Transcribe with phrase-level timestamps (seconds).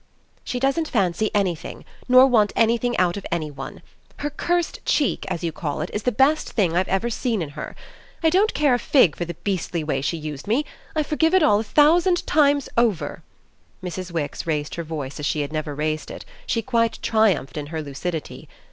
[0.43, 3.83] "She doesn't fancy anything, nor want anything out of any one.
[4.17, 7.49] Her cursed cheek, as you call it, is the best thing I've ever seen in
[7.49, 7.75] her.
[8.23, 11.43] I don't care a fig for the beastly way she used me I forgive it
[11.43, 13.21] all a thousand times over!"
[13.83, 14.09] Mrs.
[14.11, 17.83] Wix raised her voice as she had never raised it; she quite triumphed in her
[17.83, 18.49] lucidity.